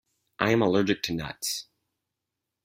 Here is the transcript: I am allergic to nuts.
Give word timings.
I 0.39 0.49
am 0.49 0.63
allergic 0.63 1.03
to 1.03 1.13
nuts. 1.13 1.67